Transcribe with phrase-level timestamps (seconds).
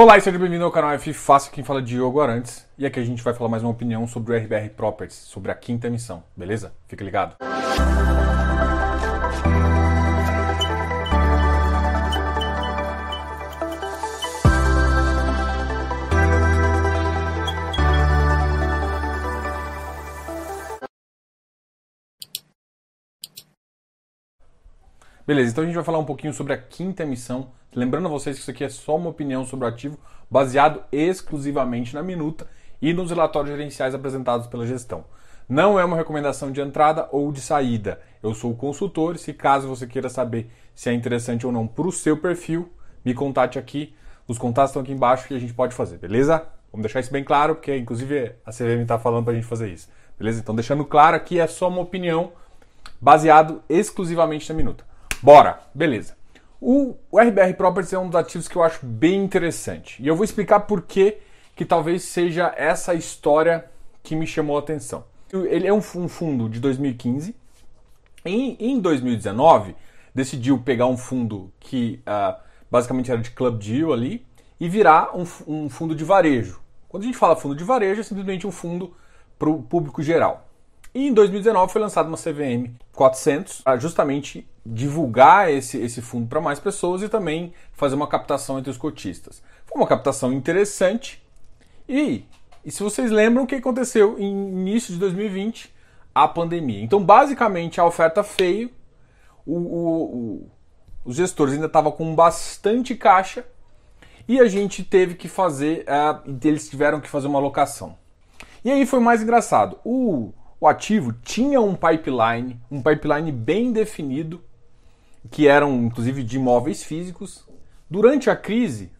[0.00, 2.66] Olá e seja bem-vindo ao canal F Fácil, quem fala é Diogo Arantes.
[2.78, 5.54] E aqui a gente vai falar mais uma opinião sobre o RBR Properties, sobre a
[5.54, 6.72] quinta emissão, beleza?
[6.88, 7.36] Fica ligado.
[25.26, 27.52] Beleza, então a gente vai falar um pouquinho sobre a quinta emissão.
[27.74, 29.96] Lembrando a vocês que isso aqui é só uma opinião sobre o ativo,
[30.28, 32.48] baseado exclusivamente na minuta
[32.82, 35.04] e nos relatórios gerenciais apresentados pela gestão.
[35.48, 38.00] Não é uma recomendação de entrada ou de saída.
[38.22, 41.86] Eu sou o consultor, se caso você queira saber se é interessante ou não para
[41.86, 42.72] o seu perfil,
[43.04, 43.94] me contate aqui.
[44.26, 46.44] Os contatos estão aqui embaixo e a gente pode fazer, beleza?
[46.72, 49.68] Vamos deixar isso bem claro, porque inclusive a CVM está falando para a gente fazer
[49.68, 49.88] isso.
[50.18, 50.40] Beleza?
[50.40, 52.32] Então deixando claro aqui é só uma opinião
[53.00, 54.84] baseado exclusivamente na minuta.
[55.22, 56.19] Bora, beleza.
[56.60, 60.02] O, RBR Properties é um dos ativos que eu acho bem interessante.
[60.02, 61.16] E eu vou explicar por que,
[61.56, 63.64] que talvez seja essa história
[64.02, 65.04] que me chamou a atenção.
[65.32, 67.34] Ele é um, um fundo de 2015.
[68.26, 69.74] Em, em 2019,
[70.14, 72.38] decidiu pegar um fundo que uh,
[72.70, 74.26] basicamente era de club deal ali
[74.58, 76.60] e virar um, um fundo de varejo.
[76.90, 78.94] Quando a gente fala fundo de varejo, é simplesmente um fundo
[79.38, 80.49] para o público geral.
[80.94, 86.40] E em 2019 foi lançada uma CVM 400 para justamente divulgar esse, esse fundo para
[86.40, 89.42] mais pessoas e também fazer uma captação entre os cotistas.
[89.66, 91.22] Foi uma captação interessante.
[91.88, 92.24] E,
[92.64, 95.72] e se vocês lembram o que aconteceu em início de 2020,
[96.14, 96.82] a pandemia.
[96.82, 98.70] Então, basicamente, a oferta feio,
[99.46, 100.50] o, o, o,
[101.04, 103.44] os gestores ainda estavam com bastante caixa
[104.28, 107.96] e a gente teve que fazer, uh, eles tiveram que fazer uma alocação.
[108.64, 109.78] E aí foi mais engraçado.
[109.84, 114.42] O o ativo tinha um pipeline, um pipeline bem definido,
[115.30, 117.44] que eram inclusive de imóveis físicos.
[117.88, 118.92] Durante a crise,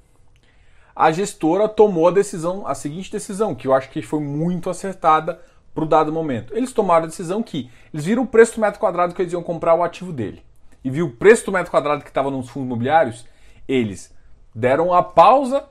[0.96, 5.40] a gestora tomou a decisão, a seguinte decisão, que eu acho que foi muito acertada
[5.74, 6.56] para o dado momento.
[6.56, 9.42] Eles tomaram a decisão que eles viram o preço do metro quadrado que eles iam
[9.42, 10.42] comprar o ativo dele
[10.82, 13.26] e viu o preço do metro quadrado que estava nos fundos imobiliários,
[13.68, 14.14] eles
[14.54, 15.64] deram a pausa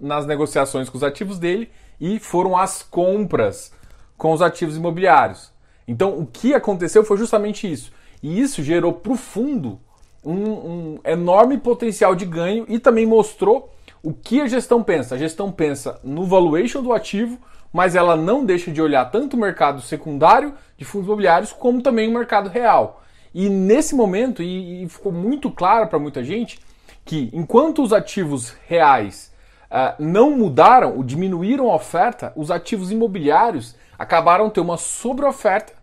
[0.00, 1.70] nas negociações com os ativos dele
[2.00, 3.72] e foram às compras
[4.16, 5.52] com os ativos imobiliários.
[5.86, 7.92] Então, o que aconteceu foi justamente isso.
[8.22, 9.78] E isso gerou para o fundo
[10.24, 13.72] um, um, enorme potencial de ganho e também mostrou
[14.02, 15.14] o que a gestão pensa.
[15.14, 17.38] A gestão pensa no valuation do ativo,
[17.72, 22.08] mas ela não deixa de olhar tanto o mercado secundário de fundos imobiliários como também
[22.08, 23.02] o mercado real.
[23.32, 26.58] E nesse momento, e, e ficou muito claro para muita gente,
[27.04, 29.32] que enquanto os ativos reais
[29.70, 35.76] uh, não mudaram ou diminuíram a oferta, os ativos imobiliários acabaram ter uma sobreoferta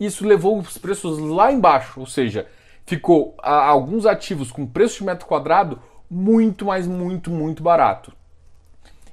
[0.00, 2.46] isso levou os preços lá embaixo, ou seja,
[2.86, 5.78] ficou a, alguns ativos com preço de metro quadrado
[6.10, 8.10] muito, mas muito, muito barato.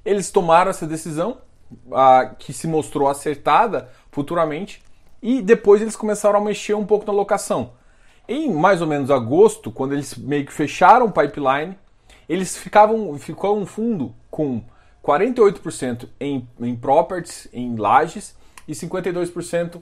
[0.05, 1.39] Eles tomaram essa decisão,
[1.91, 4.81] a, que se mostrou acertada futuramente,
[5.21, 7.71] e depois eles começaram a mexer um pouco na locação.
[8.25, 11.77] Em mais ou menos agosto, quando eles meio que fecharam o pipeline,
[12.27, 14.61] eles ficavam ficou um fundo com
[15.03, 18.35] 48% em, em properties, em lajes,
[18.67, 19.81] e 52%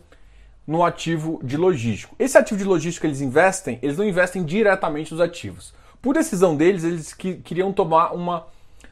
[0.68, 2.16] no ativo de logístico.
[2.20, 5.74] Esse ativo de logístico que eles investem, eles não investem diretamente nos ativos.
[6.02, 8.46] Por decisão deles, eles que, queriam tomar uma,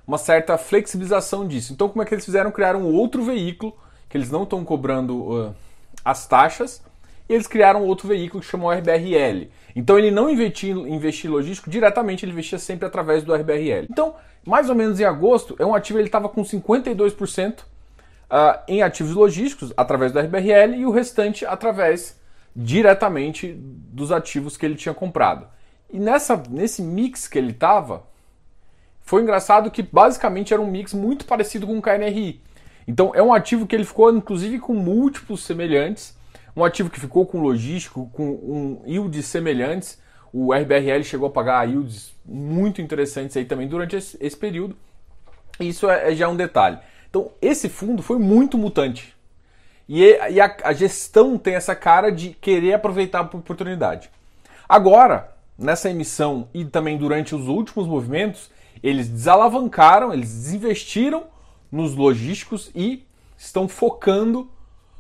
[0.08, 1.74] uma certa flexibilização disso.
[1.74, 2.52] Então, como é que eles fizeram?
[2.52, 3.76] Criaram um outro veículo,
[4.10, 5.56] que eles não estão cobrando uh,
[6.04, 6.82] as taxas,
[7.28, 9.50] e eles criaram outro veículo que chamou RBRL.
[9.76, 13.88] Então, ele não investia, em logístico diretamente, ele investia sempre através do RBRL.
[13.90, 17.62] Então, mais ou menos em agosto, é um ativo ele estava com 52%
[18.34, 22.20] uh, em ativos logísticos através do RBRL e o restante através
[22.56, 25.48] diretamente dos ativos que ele tinha comprado.
[25.90, 28.04] E nessa, nesse mix que ele estava,
[29.02, 32.42] foi engraçado que basicamente era um mix muito parecido com o KNRI.
[32.88, 36.18] Então é um ativo que ele ficou inclusive com múltiplos semelhantes,
[36.56, 40.02] um ativo que ficou com logístico, com um yields semelhantes.
[40.32, 44.76] O RBRL chegou a pagar yields muito interessantes aí também durante esse, esse período.
[45.60, 46.80] Isso é, é já um detalhe.
[47.10, 49.16] Então, esse fundo foi muito mutante.
[49.88, 50.02] E,
[50.32, 54.10] e a, a, gestão tem essa cara de querer aproveitar a oportunidade.
[54.68, 58.50] Agora, nessa emissão e também durante os últimos movimentos,
[58.82, 61.26] eles desalavancaram, eles desinvestiram
[61.72, 63.06] nos logísticos e
[63.38, 64.50] estão focando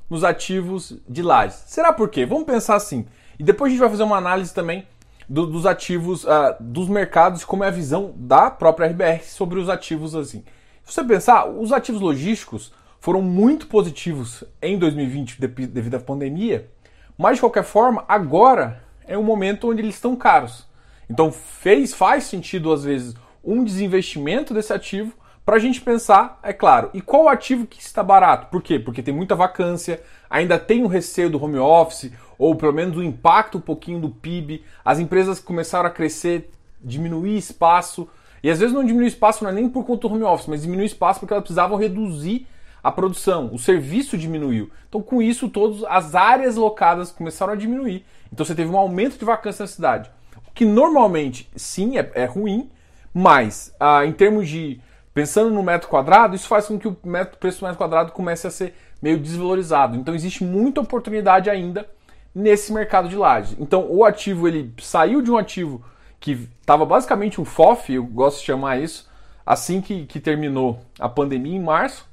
[0.09, 1.63] nos ativos de lajes.
[1.67, 2.25] Será por quê?
[2.25, 3.05] Vamos pensar assim.
[3.37, 4.87] E depois a gente vai fazer uma análise também
[5.27, 9.69] do, dos ativos, uh, dos mercados, como é a visão da própria RBR sobre os
[9.69, 10.43] ativos assim.
[10.83, 16.69] Se você pensar, os ativos logísticos foram muito positivos em 2020 devido à pandemia,
[17.17, 20.67] mas de qualquer forma, agora é um momento onde eles estão caros.
[21.09, 23.13] Então fez, faz sentido, às vezes,
[23.43, 25.13] um desinvestimento desse ativo
[25.45, 28.47] para a gente pensar, é claro, e qual ativo que está barato?
[28.47, 28.79] Por quê?
[28.79, 33.03] Porque tem muita vacância, ainda tem o receio do home office, ou pelo menos o
[33.03, 36.49] impacto um pouquinho do PIB, as empresas começaram a crescer,
[36.81, 38.07] diminuir espaço,
[38.41, 40.61] e às vezes não diminuir espaço não é nem por conta do home office, mas
[40.61, 42.47] diminuir espaço porque elas precisavam reduzir
[42.83, 44.69] a produção, o serviço diminuiu.
[44.89, 48.05] Então, com isso, todas as áreas locadas começaram a diminuir.
[48.31, 50.11] Então, você teve um aumento de vacância na cidade.
[50.45, 52.69] O que normalmente, sim, é, é ruim,
[53.13, 54.81] mas ah, em termos de.
[55.13, 58.47] Pensando no metro quadrado, isso faz com que o metro, preço do metro quadrado comece
[58.47, 59.95] a ser meio desvalorizado.
[59.95, 61.87] Então, existe muita oportunidade ainda
[62.33, 63.55] nesse mercado de lajes.
[63.59, 65.83] Então, o ativo ele saiu de um ativo
[66.19, 69.09] que estava basicamente um FOF, eu gosto de chamar isso,
[69.45, 72.07] assim que, que terminou a pandemia em março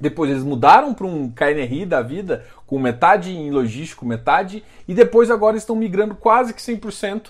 [0.00, 5.30] depois eles mudaram para um KNRI da vida, com metade em logístico, metade, e depois
[5.30, 7.28] agora estão migrando quase que 100%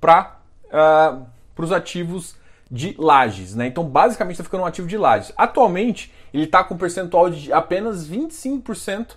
[0.00, 1.24] para uh,
[1.56, 2.34] os ativos
[2.70, 3.54] de lajes.
[3.54, 3.66] Né?
[3.66, 5.32] Então, basicamente, está ficando um ativo de lajes.
[5.36, 9.16] Atualmente, ele está com um percentual de apenas 25% uh,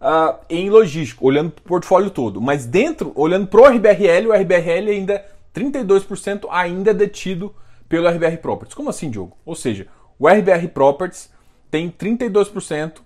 [0.00, 2.40] ah, em logístico, olhando para o portfólio todo.
[2.40, 5.24] Mas dentro, olhando para o RBRL, o RBRL ainda
[5.54, 7.54] 32% ainda é detido
[7.88, 8.74] pelo RBR Properties.
[8.74, 9.36] Como assim, Diogo?
[9.44, 9.86] Ou seja,
[10.18, 11.30] o RBR Properties
[11.70, 13.00] tem 32%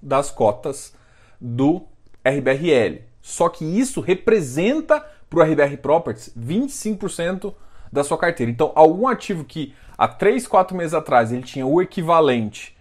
[0.00, 0.94] das cotas
[1.40, 1.82] do
[2.24, 3.02] RBRL.
[3.20, 7.54] Só que isso representa para o RBR Properties 25%
[7.92, 8.50] da sua carteira.
[8.50, 12.76] Então, algum ativo que há 3, 4 meses atrás ele tinha o equivalente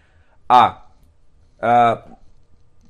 [0.48, 0.84] a,
[1.62, 2.04] a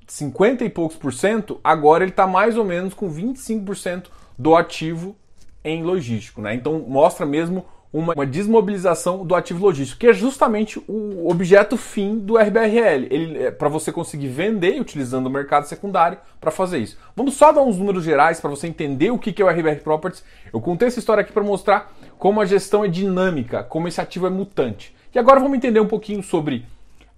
[0.07, 4.07] 50 e poucos por cento, agora ele está mais ou menos com 25%
[4.38, 5.15] do ativo
[5.63, 6.41] em logístico.
[6.41, 6.53] Né?
[6.53, 7.65] Então, mostra mesmo
[7.97, 13.07] uma, uma desmobilização do ativo logístico, que é justamente o objeto fim do RBRL.
[13.09, 16.97] Ele é para você conseguir vender utilizando o mercado secundário para fazer isso.
[17.15, 20.25] Vamos só dar uns números gerais para você entender o que é o RBR Properties.
[20.51, 24.27] Eu contei essa história aqui para mostrar como a gestão é dinâmica, como esse ativo
[24.27, 24.94] é mutante.
[25.13, 26.65] E agora vamos entender um pouquinho sobre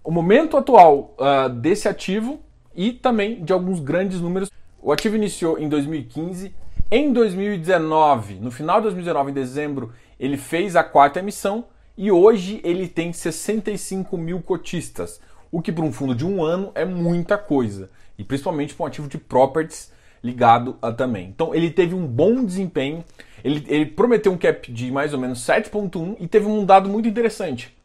[0.03, 2.39] o momento atual uh, desse ativo
[2.75, 4.51] e também de alguns grandes números.
[4.79, 6.53] O ativo iniciou em 2015.
[6.89, 11.65] Em 2019, no final de 2019, em dezembro, ele fez a quarta emissão
[11.97, 15.19] e hoje ele tem 65 mil cotistas,
[15.51, 18.87] o que para um fundo de um ano é muita coisa, e principalmente para um
[18.87, 19.91] ativo de properties
[20.23, 21.27] ligado a também.
[21.27, 23.03] Então ele teve um bom desempenho,
[23.43, 27.07] ele, ele prometeu um cap de mais ou menos 7,1 e teve um dado muito
[27.07, 27.75] interessante.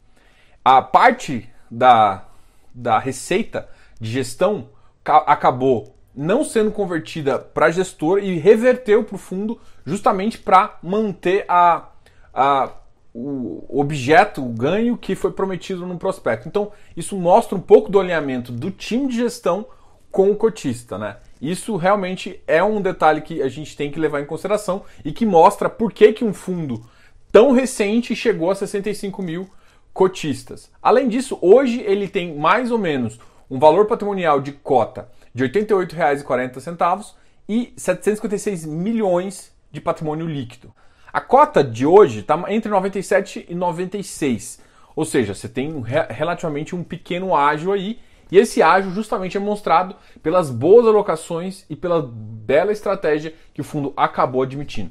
[0.64, 2.26] A parte da,
[2.74, 3.68] da receita
[4.00, 4.68] de gestão
[5.04, 11.88] acabou não sendo convertida para gestor e reverteu para o fundo justamente para manter a
[12.32, 12.70] a,
[13.14, 16.48] o objeto, o ganho que foi prometido no prospecto.
[16.48, 19.66] Então, isso mostra um pouco do alinhamento do time de gestão
[20.10, 21.16] com o cotista, né?
[21.40, 25.26] Isso realmente é um detalhe que a gente tem que levar em consideração e que
[25.26, 26.84] mostra por que, que um fundo
[27.32, 29.48] tão recente chegou a 65 mil
[29.92, 30.70] cotistas.
[30.80, 33.18] Além disso, hoje ele tem mais ou menos
[33.50, 37.14] um valor patrimonial de cota de R$ 88,40
[37.48, 40.72] e 756 milhões de patrimônio líquido.
[41.12, 44.60] A cota de hoje está entre 97 e 96.
[44.96, 47.98] Ou seja, você tem um, relativamente um pequeno ágio aí.
[48.30, 53.64] E esse ágio justamente é mostrado pelas boas alocações e pela bela estratégia que o
[53.64, 54.90] fundo acabou admitindo.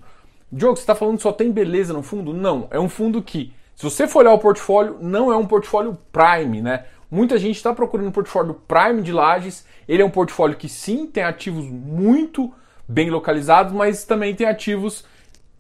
[0.51, 2.33] Diogo, você está falando que só tem beleza no fundo?
[2.33, 5.97] Não, é um fundo que, se você for olhar o portfólio, não é um portfólio
[6.11, 6.85] prime, né?
[7.09, 9.65] Muita gente está procurando um portfólio prime de lajes.
[9.87, 12.53] Ele é um portfólio que sim tem ativos muito
[12.87, 15.03] bem localizados, mas também tem ativos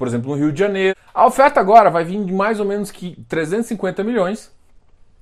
[0.01, 0.97] por exemplo, no Rio de Janeiro.
[1.13, 4.51] A oferta agora vai vir de mais ou menos que 350 milhões.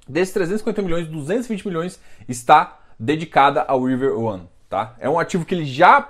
[0.07, 4.47] Desses 350 milhões, 220 milhões está dedicada ao River One.
[4.69, 4.95] Tá?
[4.97, 6.01] É um ativo que eles já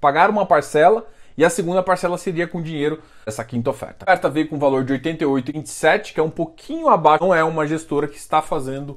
[0.00, 1.04] pagaram uma parcela
[1.36, 4.04] e a segunda parcela seria com dinheiro dessa quinta oferta.
[4.06, 7.24] A oferta veio com valor de 88,27, que é um pouquinho abaixo.
[7.24, 8.96] Não é uma gestora que está fazendo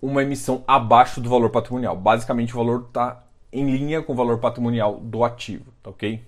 [0.00, 1.96] uma emissão abaixo do valor patrimonial.
[1.96, 3.20] Basicamente, o valor está
[3.52, 6.22] em linha com o valor patrimonial do ativo, tá ok?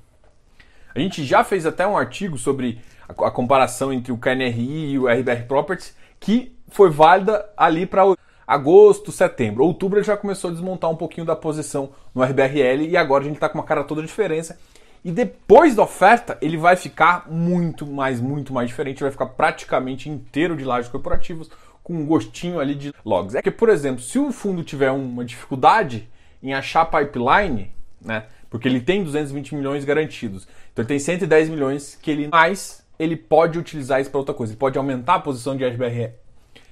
[0.96, 4.98] A gente já fez até um artigo sobre a, a comparação entre o KNRI e
[4.98, 9.62] o RBR Properties, que foi válida ali para agosto, setembro.
[9.62, 13.26] Outubro ele já começou a desmontar um pouquinho da posição no RBRL e agora a
[13.26, 14.58] gente está com uma cara toda diferença.
[15.04, 20.08] E depois da oferta, ele vai ficar muito mais, muito mais diferente, vai ficar praticamente
[20.08, 21.50] inteiro de lajes corporativos,
[21.82, 23.36] com um gostinho ali de logs.
[23.36, 26.08] É que, por exemplo, se o fundo tiver uma dificuldade
[26.42, 30.46] em achar pipeline, né, porque ele tem 220 milhões garantidos.
[30.72, 34.52] Então ele tem 110 milhões que ele mais ele pode utilizar isso para outra coisa.
[34.52, 36.14] Ele pode aumentar a posição de SBR,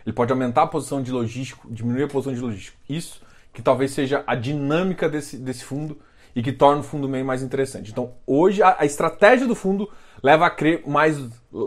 [0.06, 2.76] ele pode aumentar a posição de logístico, diminuir a posição de logístico.
[2.88, 5.98] Isso que talvez seja a dinâmica desse, desse fundo
[6.34, 7.90] e que torna o fundo meio mais interessante.
[7.92, 9.88] Então, hoje a, a estratégia do fundo
[10.22, 11.16] leva a crer mais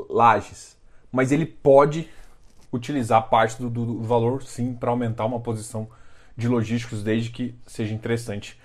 [0.10, 0.78] lajes,
[1.12, 2.10] mas ele pode
[2.72, 5.88] utilizar parte do, do, valor, sim, para aumentar uma posição
[6.36, 8.60] de logísticos, desde que seja interessante.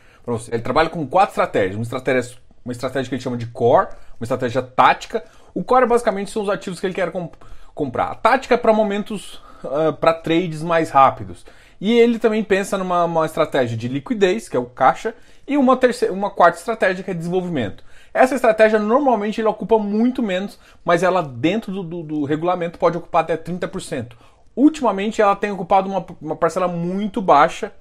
[0.50, 1.74] Ele trabalha com quatro estratégias.
[1.76, 3.88] Uma estratégia, uma estratégia que ele chama de core,
[4.20, 5.24] uma estratégia tática.
[5.54, 7.34] O core basicamente são os ativos que ele quer comp
[7.74, 8.10] comprar.
[8.10, 11.44] A tática é para momentos, uh, para trades mais rápidos.
[11.80, 15.14] E ele também pensa numa estratégia de liquidez, que é o caixa,
[15.48, 17.82] e uma, terceira, uma quarta estratégia que é desenvolvimento.
[18.14, 22.98] Essa estratégia normalmente ele ocupa muito menos, mas ela dentro do, do, do regulamento pode
[22.98, 24.12] ocupar até 30%.
[24.54, 27.72] Ultimamente ela tem ocupado uma, uma parcela muito baixa,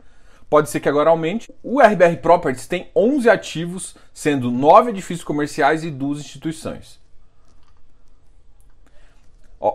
[0.51, 1.49] pode ser que agora aumente.
[1.63, 6.99] O RBR Properties tem 11 ativos, sendo 9 edifícios comerciais e 2 instituições.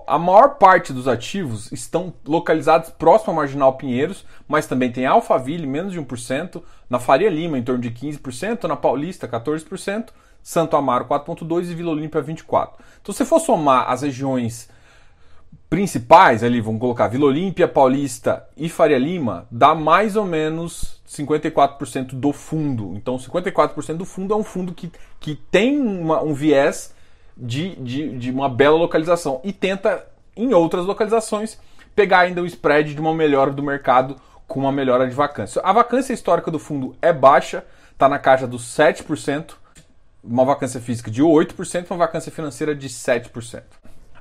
[0.07, 5.67] A maior parte dos ativos estão localizados próximo à Marginal Pinheiros, mas também tem Alphaville,
[5.67, 10.09] menos de 1%, na Faria Lima, em torno de 15%, na Paulista, 14%,
[10.43, 12.73] Santo Amaro, 4,2% e Vila Olímpia, 24%.
[13.01, 14.69] Então, se for somar as regiões
[15.69, 22.15] principais ali, vamos colocar Vila Olímpia, Paulista e Faria Lima, dá mais ou menos 54%
[22.15, 22.93] do fundo.
[22.95, 26.95] Então, 54% do fundo é um fundo que, que tem uma, um viés
[27.37, 30.07] de, de, de uma bela localização e tenta,
[30.37, 31.59] em outras localizações,
[31.95, 35.61] pegar ainda o spread de uma melhora do mercado com uma melhora de vacância.
[35.63, 39.55] A vacância histórica do fundo é baixa, está na caixa dos 7%,
[40.23, 43.63] uma vacância física de 8%, uma vacância financeira de 7%.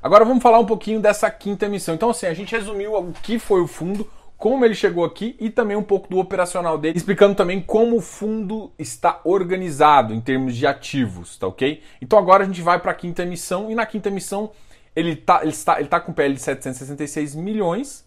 [0.06, 1.96] Agora vamos falar um pouquinho dessa quinta emissão.
[1.96, 4.08] Então, assim, a gente resumiu o que foi o fundo,
[4.38, 8.02] como ele chegou aqui e também um pouco do operacional dele, explicando também como o
[8.02, 11.82] fundo está organizado em termos de ativos, tá ok?
[12.00, 14.52] Então agora a gente vai para a quinta emissão e na quinta emissão
[14.96, 18.06] ele tá, ele está, ele tá com PL de 766 milhões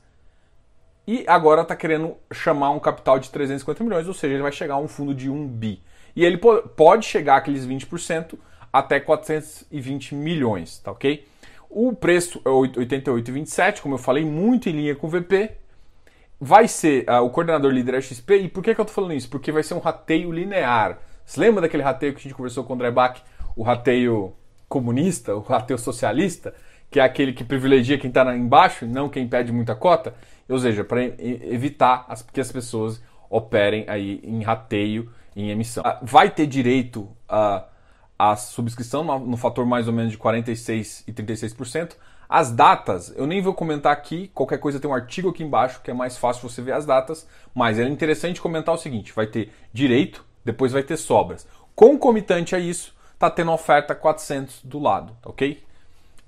[1.05, 4.75] e agora está querendo chamar um capital de 350 milhões, ou seja, ele vai chegar
[4.75, 5.83] a um fundo de 1 bi.
[6.14, 6.38] E ele
[6.76, 8.38] pode chegar aqueles 20%
[8.73, 11.26] até 420 milhões, tá ok?
[11.71, 15.53] O preço é 88,27, como eu falei, muito em linha com o VP
[16.41, 18.37] vai ser uh, o coordenador líder é XP.
[18.37, 19.29] E por que, que eu tô falando isso?
[19.29, 20.99] Porque vai ser um rateio linear.
[21.25, 23.21] Você lembra daquele rateio que a gente conversou com o André Bach?
[23.57, 24.33] O rateio
[24.69, 26.55] comunista, o rateio socialista,
[26.91, 30.15] que é aquele que privilegia quem está embaixo e não quem pede muita cota?
[30.49, 35.83] Ou seja, para evitar as, que as pessoas operem aí em rateio, em emissão.
[35.83, 37.67] Uh, vai ter direito a,
[38.19, 41.93] a subscrição no, fator mais ou menos de 46% e 36%.
[42.29, 45.91] As datas, eu nem vou comentar aqui, qualquer coisa tem um artigo aqui embaixo que
[45.91, 49.51] é mais fácil você ver as datas, mas é interessante comentar o seguinte: vai ter
[49.73, 51.47] direito, depois vai ter sobras.
[51.75, 55.63] Concomitante a isso, tá tendo oferta 400 do lado, ok?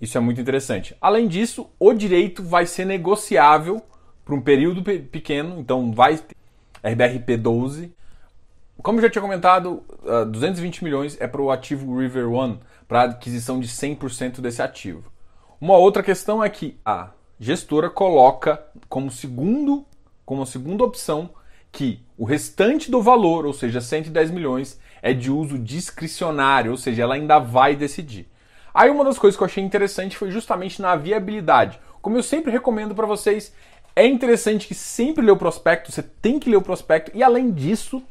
[0.00, 0.96] Isso é muito interessante.
[1.00, 3.82] Além disso, o direito vai ser negociável
[4.24, 6.36] por um período pequeno, então vai ter
[6.82, 7.92] RBRP 12.
[8.82, 9.82] Como eu já tinha comentado,
[10.28, 15.04] 220 ah, milhões é para o ativo River One, para aquisição de 100% desse ativo.
[15.60, 19.84] Uma outra questão é que a gestora coloca como segundo,
[20.24, 21.30] como segunda opção
[21.72, 27.02] que o restante do valor, ou seja, 110 milhões, é de uso discricionário, ou seja,
[27.02, 28.28] ela ainda vai decidir.
[28.72, 31.78] Aí uma das coisas que eu achei interessante foi justamente na viabilidade.
[32.00, 33.52] Como eu sempre recomendo para vocês,
[33.94, 37.50] é interessante que sempre lê o prospecto, você tem que ler o prospecto e além
[37.50, 38.02] disso,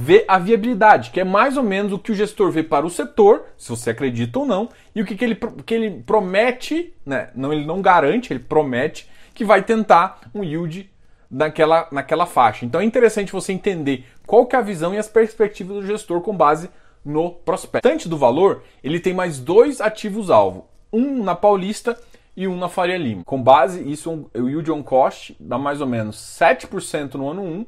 [0.00, 2.90] vê a viabilidade, que é mais ou menos o que o gestor vê para o
[2.90, 5.34] setor, se você acredita ou não, e o que, que, ele,
[5.66, 7.30] que ele promete, né?
[7.34, 10.88] não, ele não garante, ele promete que vai tentar um yield
[11.28, 12.64] naquela, naquela faixa.
[12.64, 16.20] Então é interessante você entender qual que é a visão e as perspectivas do gestor
[16.20, 16.70] com base
[17.04, 17.88] no prospecto.
[17.88, 21.98] Antes do valor, ele tem mais dois ativos-alvo, um na Paulista
[22.36, 23.24] e um na Faria Lima.
[23.24, 27.66] Com base, isso o yield on cost dá mais ou menos 7% no ano 1,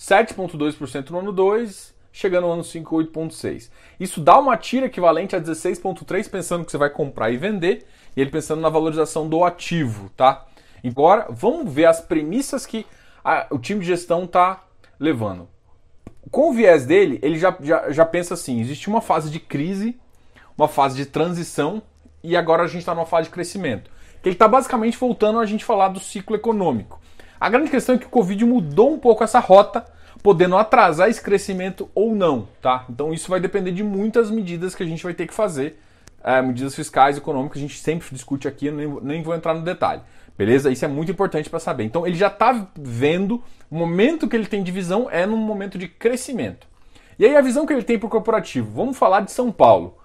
[0.00, 3.68] 7,2% no ano 2, chegando no ano 5, 8,6%.
[4.00, 8.20] Isso dá uma tira equivalente a 16,3%, pensando que você vai comprar e vender, e
[8.20, 10.46] ele pensando na valorização do ativo, tá?
[10.82, 12.86] Agora, vamos ver as premissas que
[13.22, 14.64] a, o time de gestão está
[14.98, 15.46] levando.
[16.30, 20.00] Com o viés dele, ele já, já, já pensa assim: existe uma fase de crise,
[20.56, 21.82] uma fase de transição,
[22.24, 23.90] e agora a gente está numa fase de crescimento.
[24.24, 27.00] Ele está basicamente voltando a gente falar do ciclo econômico.
[27.40, 29.82] A grande questão é que o Covid mudou um pouco essa rota,
[30.22, 32.84] podendo atrasar esse crescimento ou não, tá?
[32.90, 35.80] Então isso vai depender de muitas medidas que a gente vai ter que fazer,
[36.22, 40.02] é, medidas fiscais, econômicas, a gente sempre discute aqui, nem, nem vou entrar no detalhe,
[40.36, 40.70] beleza?
[40.70, 41.84] Isso é muito importante para saber.
[41.84, 45.78] Então ele já está vendo, o momento que ele tem de visão é num momento
[45.78, 46.66] de crescimento.
[47.18, 49.96] E aí a visão que ele tem para o corporativo, vamos falar de São Paulo.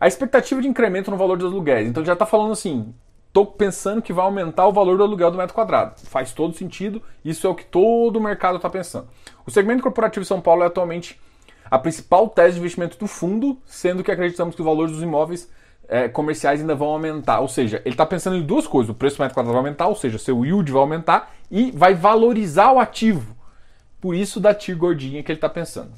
[0.00, 1.88] A expectativa de incremento no valor dos aluguéis.
[1.88, 2.94] Então ele já está falando assim,
[3.28, 6.00] estou pensando que vai aumentar o valor do aluguel do metro quadrado.
[6.04, 9.08] Faz todo sentido, isso é o que todo o mercado está pensando.
[9.46, 11.20] O segmento corporativo de São Paulo é atualmente
[11.70, 15.50] a principal tese de investimento do fundo, sendo que acreditamos que o valor dos imóveis
[15.88, 17.40] é, comerciais ainda vão aumentar.
[17.40, 19.86] Ou seja, ele está pensando em duas coisas: o preço do metro quadrado vai aumentar,
[19.86, 23.36] ou seja, seu yield vai aumentar e vai valorizar o ativo.
[24.00, 25.92] Por isso da TIR gordinha que ele está pensando.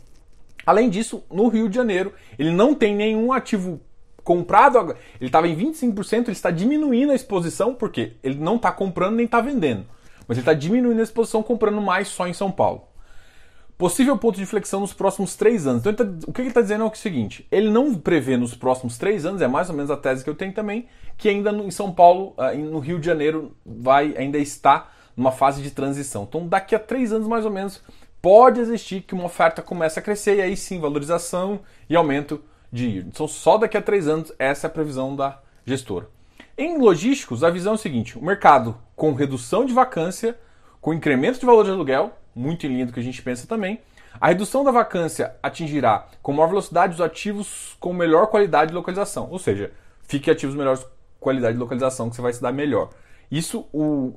[0.65, 3.81] Além disso, no Rio de Janeiro, ele não tem nenhum ativo
[4.25, 4.95] comprado.
[5.21, 9.27] Ele estava em 25%, ele está diminuindo a exposição, porque ele não está comprando nem
[9.27, 9.85] está vendendo.
[10.27, 12.91] Mas ele está diminuindo a exposição comprando mais só em São Paulo.
[13.81, 15.87] Possível ponto de inflexão nos próximos três anos.
[15.87, 18.99] Então, tá, o que ele está dizendo é o seguinte: ele não prevê nos próximos
[18.99, 20.87] três anos, é mais ou menos a tese que eu tenho também,
[21.17, 25.33] que ainda no, em São Paulo, uh, no Rio de Janeiro, vai ainda está numa
[25.33, 26.27] fase de transição.
[26.29, 27.83] Então, daqui a três anos mais ou menos,
[28.21, 32.99] pode existir que uma oferta comece a crescer e aí sim valorização e aumento de.
[32.99, 36.09] Então, só daqui a três anos, essa é a previsão da gestora.
[36.57, 40.39] Em logísticos, a visão é o seguinte: o mercado com redução de vacância,
[40.81, 43.81] com incremento de valor de aluguel muito em linha do que a gente pensa também.
[44.21, 49.29] A redução da vacância atingirá com maior velocidade os ativos com melhor qualidade de localização,
[49.31, 49.73] ou seja,
[50.03, 50.79] fique ativos de melhor
[51.19, 52.91] qualidade de localização que você vai se dar melhor.
[53.31, 54.13] Isso, o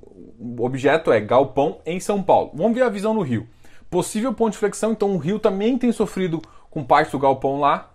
[0.59, 2.51] objeto é galpão em São Paulo.
[2.55, 3.47] Vamos ver a visão no Rio.
[3.87, 6.41] Possível ponto de flexão, então o Rio também tem sofrido
[6.71, 7.92] com parte do galpão lá.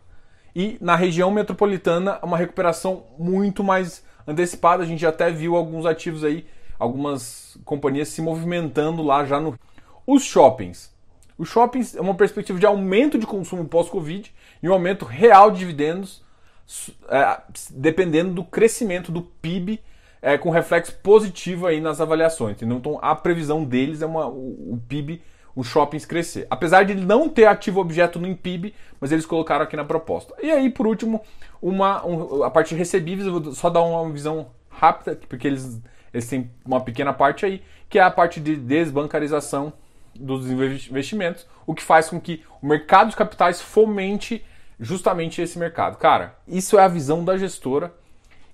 [0.58, 4.82] E na região metropolitana, uma recuperação muito mais antecipada.
[4.82, 6.44] A gente até viu alguns ativos aí,
[6.80, 9.56] algumas companhias se movimentando lá já no
[10.04, 10.92] os shoppings.
[11.38, 15.60] Os shoppings é uma perspectiva de aumento de consumo pós-Covid e um aumento real de
[15.60, 16.24] dividendos,
[17.08, 19.80] é, dependendo do crescimento do PIB,
[20.20, 22.60] é, com reflexo positivo aí nas avaliações.
[22.60, 25.22] Então a previsão deles é uma, o, o PIB,
[25.58, 26.46] os shoppings crescer.
[26.48, 30.32] Apesar de não ter ativo objeto no PIB, mas eles colocaram aqui na proposta.
[30.40, 31.20] E aí, por último,
[31.60, 35.82] uma, um, a parte de recebíveis, eu vou só dar uma visão rápida, porque eles,
[36.14, 39.72] eles têm uma pequena parte aí, que é a parte de desbancarização
[40.14, 44.44] dos investimentos, o que faz com que o mercado de capitais fomente
[44.78, 45.96] justamente esse mercado.
[45.98, 47.92] Cara, isso é a visão da gestora.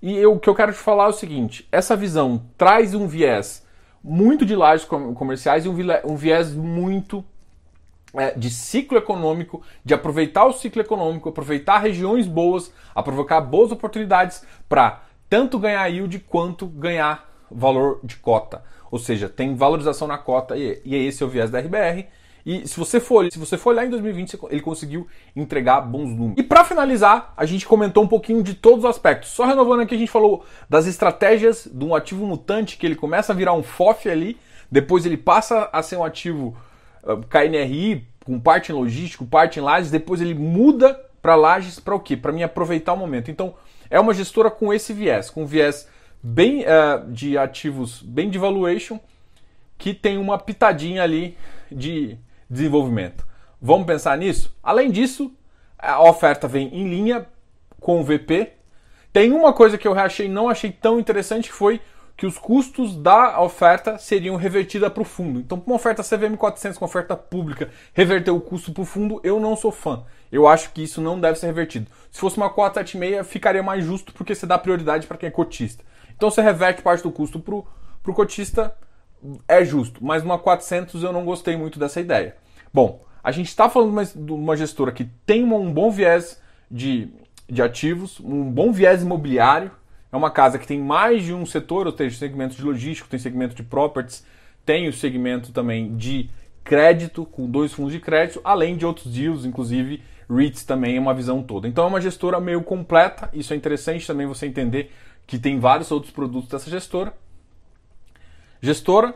[0.00, 3.06] E eu, o que eu quero te falar é o seguinte: essa visão traz um
[3.06, 3.62] viés
[4.04, 7.25] muito de lajes comerciais e um viés muito
[8.14, 14.44] é, de ciclo econômico, de aproveitar o ciclo econômico, aproveitar regiões boas, aproveitar boas oportunidades
[14.68, 18.62] para tanto ganhar yield quanto ganhar valor de cota.
[18.90, 22.07] Ou seja, tem valorização na cota e, e esse é o viés da RBR.
[22.44, 26.35] E se você for, se você for olhar em 2020, ele conseguiu entregar bons números.
[26.37, 29.30] E para finalizar, a gente comentou um pouquinho de todos os aspectos.
[29.30, 33.33] Só renovando aqui, a gente falou das estratégias de um ativo mutante que ele começa
[33.33, 34.37] a virar um FOF ali,
[34.70, 36.54] depois ele passa a ser um ativo
[37.02, 41.94] ah, KNRI com parte em logístico, parte em lajes, depois ele muda para lajes para
[41.94, 42.16] o quê?
[42.16, 43.30] Para mim aproveitar o momento.
[43.30, 43.54] Então,
[43.88, 45.88] é uma gestora com esse viés, com viés
[46.22, 48.98] bem uh, de ativos, bem de valuation,
[49.78, 51.37] que tem uma pitadinha ali
[51.70, 53.26] de desenvolvimento.
[53.61, 54.54] Vamos pensar nisso?
[54.62, 55.33] Além disso,
[55.78, 57.26] a oferta vem em linha
[57.80, 58.52] com o VP.
[59.12, 61.80] Tem uma coisa que eu achei não achei tão interessante que foi
[62.16, 65.40] que os custos da oferta seriam revertidos para o fundo.
[65.40, 69.40] Então, uma oferta CVM 400 com oferta pública, reverter o custo para o fundo, eu
[69.40, 70.04] não sou fã.
[70.30, 71.90] Eu acho que isso não deve ser revertido.
[72.11, 75.85] Se fosse uma 476, ficaria mais justo porque você dá prioridade para quem é cotista.
[76.16, 78.74] Então você reverte parte do custo para o cotista,
[79.48, 80.04] é justo.
[80.04, 82.37] Mas numa 400 eu não gostei muito dessa ideia.
[82.72, 87.08] Bom, a gente está falando de uma gestora que tem um bom viés de,
[87.48, 89.70] de ativos, um bom viés imobiliário.
[90.12, 93.18] É uma casa que tem mais de um setor, ou seja, segmento de logístico, tem
[93.18, 94.24] segmento de properties,
[94.64, 96.30] tem o segmento também de
[96.62, 101.12] crédito, com dois fundos de crédito, além de outros deals, inclusive REITs também é uma
[101.12, 101.68] visão toda.
[101.68, 104.90] Então é uma gestora meio completa, isso é interessante também você entender
[105.26, 107.12] que tem vários outros produtos dessa gestora.
[108.64, 109.14] Gestora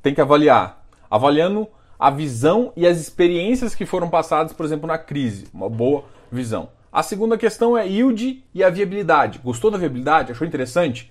[0.00, 1.66] tem que avaliar, avaliando
[1.98, 6.68] a visão e as experiências que foram passadas, por exemplo, na crise, uma boa visão.
[6.92, 9.40] A segunda questão é yield e a viabilidade.
[9.40, 10.30] Gostou da viabilidade?
[10.30, 11.10] Achou interessante?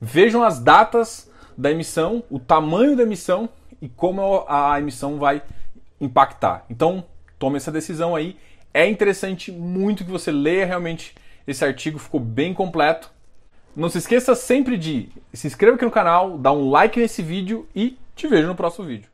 [0.00, 3.50] Vejam as datas da emissão, o tamanho da emissão
[3.82, 5.42] e como a emissão vai
[6.00, 6.64] impactar.
[6.70, 7.04] Então,
[7.38, 8.38] tome essa decisão aí.
[8.72, 11.14] É interessante muito que você leia realmente
[11.46, 13.10] esse artigo, ficou bem completo.
[13.78, 17.64] Não se esqueça sempre de se inscrever aqui no canal, dar um like nesse vídeo
[17.72, 19.08] e te vejo no próximo vídeo.